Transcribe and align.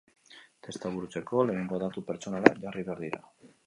Testa 0.67 0.91
burutzeko, 0.95 1.45
lehengo 1.51 1.81
datu 1.87 2.07
pertsonalak 2.11 2.63
jarri 2.67 2.91
behar 2.91 3.09
dira. 3.09 3.27